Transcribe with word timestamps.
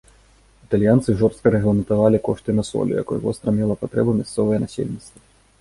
Італьянцы 0.67 1.13
жорстка 1.19 1.51
рэгламентавалі 1.57 2.21
кошты 2.29 2.57
на 2.61 2.67
соль, 2.71 2.91
у 2.97 2.97
якой 3.03 3.21
востра 3.27 3.57
мела 3.59 3.77
патрэбу 3.83 4.17
мясцовае 4.23 4.59
насельніцтва. 4.65 5.19